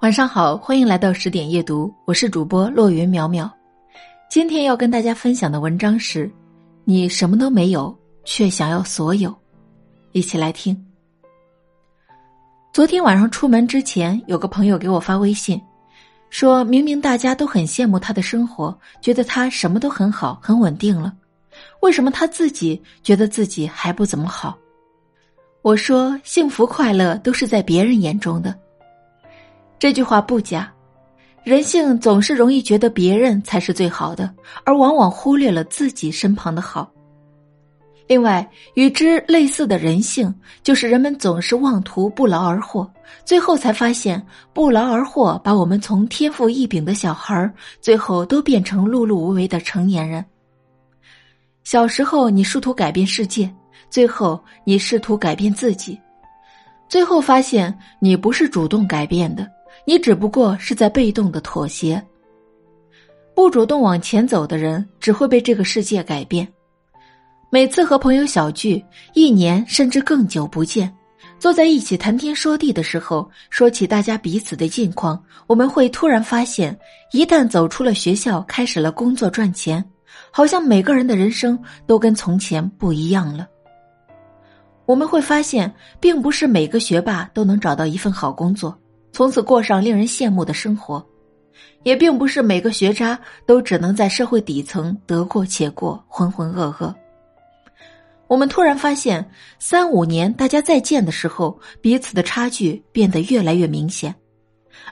[0.00, 3.50] 晚上好，欢迎来到十点夜读，我是主播落云淼淼。
[4.30, 6.30] 今天要跟大家分享的文章是：
[6.84, 9.36] 你什么都没有，却想要所有。
[10.12, 10.74] 一起来听。
[12.72, 15.60] 昨天晚上出门之前，有个朋友给我发微信，
[16.30, 21.14] 说明明大家都很羡慕他的生活，觉得他什么都很好，很稳定了，
[21.80, 24.56] 为什么他自己觉得自己还不怎么好？
[25.60, 28.58] 我说，幸福快乐都是在别人眼中的。
[29.80, 30.70] 这句话不假，
[31.42, 34.30] 人性总是容易觉得别人才是最好的，
[34.62, 36.92] 而往往忽略了自己身旁的好。
[38.06, 42.86] 另外，与之类似的人性就是人们总是妄图不劳而获，
[43.24, 44.22] 最后才发现
[44.52, 47.50] 不劳而获把我们从天赋异禀的小孩
[47.80, 50.22] 最后都变成碌碌无为的成年人。
[51.64, 53.50] 小时候你试图改变世界，
[53.88, 55.98] 最后你试图改变自己，
[56.86, 59.50] 最后发现你不是主动改变的。
[59.86, 62.02] 你只不过是在被动的妥协，
[63.34, 66.46] 不主动往前走的人，只会被这个世界改变。
[67.50, 70.92] 每次和朋友小聚，一年甚至更久不见，
[71.38, 76.78] 坐在一起谈天说地的时候，说起大家彼此的近况，我们会突然发现，
[77.12, 79.84] 一旦走出了学校，开始了工作赚钱，
[80.30, 83.48] 好像每个人的人生都跟从前不一样了。
[84.86, 88.76] 我们会发现，并不是每个学霸都能找到一份好工作。
[89.12, 91.04] 从此过上令人羡慕的生活，
[91.82, 96.94] 也并不是每个学渣都只能在社会底层得过且过、浑浑噩噩。
[98.28, 104.14] 我们突然发现，三五年大家再见的时候，彼此的差距变得越来越明显，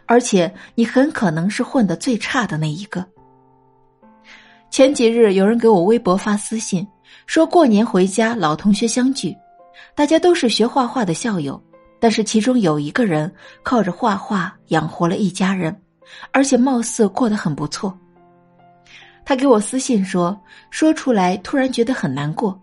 [0.06, 3.06] 而且你很可能是混得最差的那一个。
[4.70, 6.86] 前几日有人给我微博发私信，
[7.26, 9.34] 说过年回家老同学相聚，
[9.94, 11.62] 大家都是学画画的校友。
[12.00, 13.32] 但是其中有一个人
[13.62, 15.74] 靠着画画养活了一家人，
[16.32, 17.96] 而且貌似过得很不错。
[19.24, 20.38] 他给我私信说，
[20.70, 22.58] 说出来突然觉得很难过，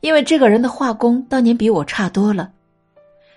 [0.00, 2.50] 因为这个人的画工当年比我差多了，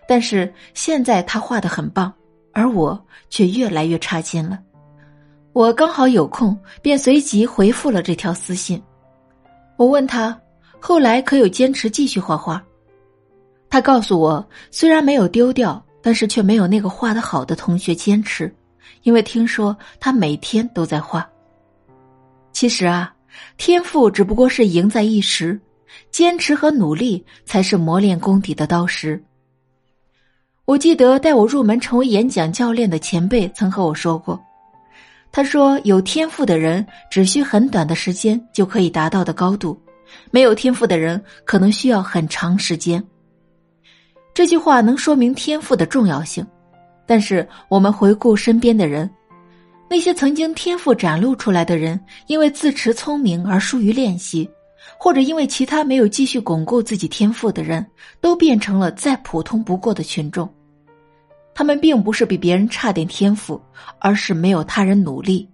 [0.08, 2.12] 但是现在他画的很棒，
[2.54, 3.00] 而我
[3.30, 4.60] 却越来越差劲了。
[5.54, 8.82] 我刚好有空，便随即回复了这条私信。
[9.76, 10.36] 我问他，
[10.80, 12.64] 后来可有坚持继续画画？
[13.70, 18.54] 他告诉我，虽然没有丢掉，但是却没有那个画的好的同学坚持，
[19.04, 21.28] 因为听说他每天都在画。
[22.54, 23.14] 其实啊，
[23.58, 25.60] 天赋只不过是赢在一时，
[26.10, 29.22] 坚持和努力才是磨练功底的刀石。
[30.66, 34.42] 我记得带我入门成为演讲教练的前辈曾和我说过，
[35.32, 39.80] 他说有天赋的人只需很短的时间就可以达到的高度，
[40.32, 43.04] 没有天赋的人可能需要很长时间。
[44.38, 46.46] 这句话能说明天赋的重要性，
[47.08, 49.10] 但是我们回顾身边的人，
[49.90, 54.48] 那些曾经天赋展露出来的人，因为自持聪明而疏于练习，
[55.00, 57.84] 或者因为其他没有继续巩固自己天赋的人，
[58.22, 60.48] 都变成了再普通不过的群众。
[61.56, 63.60] 他们并不是比别人差点天赋，
[63.98, 65.50] 而是没有他人努力。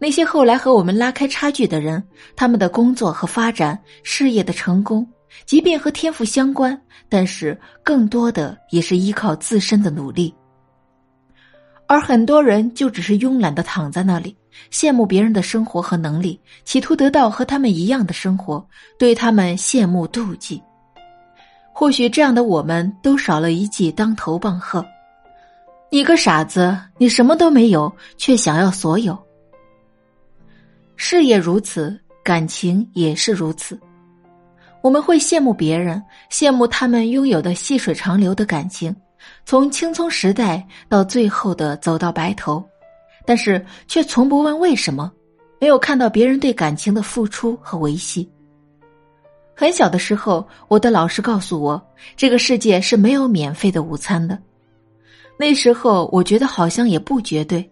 [0.00, 2.02] 那些后来和我们拉开差距的人，
[2.34, 5.06] 他们的工作和发展、事业的成功。
[5.44, 10.34] 即便和天赋相关，但是更多的也是依靠自身的努力。
[11.88, 14.36] 而很多人就只是慵懒的躺在那里，
[14.72, 18.66] 羡慕别人的生活和能力，企图得到和他们一样的生活，
[18.98, 20.60] 对他们羡慕妒忌。
[21.72, 24.84] 或许这样的我们都少了一记当头棒喝。
[25.90, 29.16] 你个傻子，你什么都没有，却想要所有。
[30.96, 33.78] 事业如此，感情也是如此。
[34.86, 38.94] 我们会羡慕别人，羡慕他们拥有的细水长流的感情，
[39.44, 42.64] 从青葱时代到最后的走到白头，
[43.24, 45.10] 但是却从不问为什么，
[45.60, 48.30] 没有看到别人对感情的付出和维系。
[49.56, 51.84] 很小的时候，我的老师告诉我，
[52.16, 54.38] 这个世界是没有免费的午餐的。
[55.36, 57.68] 那时候我觉得好像也不绝对。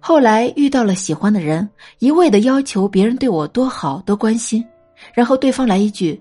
[0.00, 1.70] 后来遇到了喜欢的人，
[2.00, 4.66] 一味的要求别人对我多好多关心，
[5.14, 6.20] 然后对方来一句。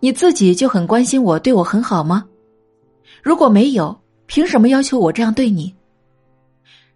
[0.00, 2.24] 你自己就很关心我，对我很好吗？
[3.22, 5.74] 如果没有，凭什么要求我这样对你？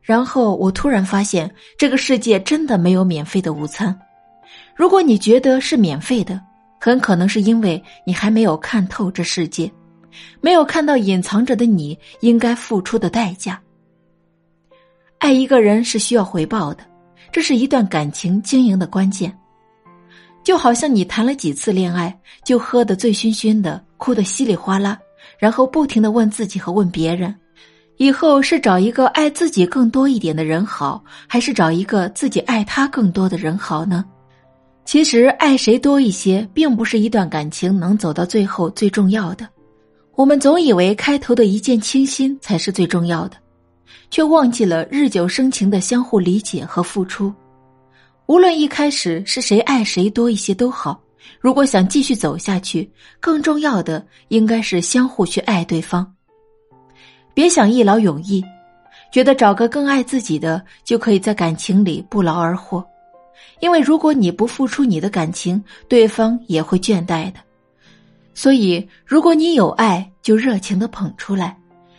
[0.00, 3.98] 然后我突然发现，这个世界真的没有免费的午餐。
[4.74, 6.40] 如果你觉得是免费的，
[6.80, 9.70] 很可能是因为你还没有看透这世界，
[10.40, 13.60] 没有看到隐藏着的你应该付出的代价。
[15.18, 16.84] 爱一个人是需要回报的，
[17.30, 19.36] 这是一段感情经营的关键。
[20.44, 24.98] 就好像你谈了几次恋爱，就喝得醉醺醺的，哭得稀里哗啦，
[25.38, 27.34] 然后不停的问自己和问别人：
[27.96, 34.04] 以后是找一个爱自己更多一点的人好，还是找一个自己爱他更多的人好呢？
[34.84, 39.48] 其实，爱谁多一些，并不是一段感情能走到最后最重要的。
[40.16, 43.36] 我们总以为开头的一见倾心才是最重要的，
[44.10, 47.32] 却忘记了日久生情的相互理解和付出。
[48.26, 51.00] 无论一开始是谁爱谁多一些都好，
[51.40, 52.90] 如果想继续走下去，
[53.20, 56.10] 更重要的应该是相互去爱对方。
[57.34, 58.42] 别想一劳永逸，
[59.10, 62.84] 觉得找个更爱自己的就可以在感情里不劳而获。
[63.60, 67.40] 因为如果你不付出你的感情，对方也会倦怠的。
[68.34, 71.56] 所以，如果你有爱，就热情的捧出来，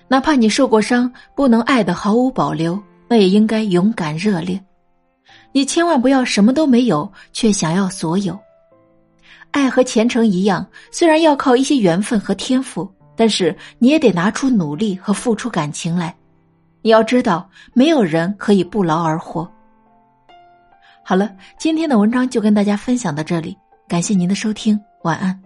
[0.07, 4.59] 哪怕你受过伤，不能爱的毫无保留，那也应该勇敢热烈。
[5.53, 8.37] 你千万不要什么都没有，却想要所有。
[9.51, 16.13] 爱和前程一样，虽然要靠一些缘分和天赋，但是你也得拿出努力和付出感情来。
[16.81, 19.47] 你要知道，没有人可以不劳而获。
[21.03, 21.29] 好了，
[21.59, 23.55] 今天的文章就跟大家分享到这里，
[23.87, 25.42] 感谢您的收听，晚安。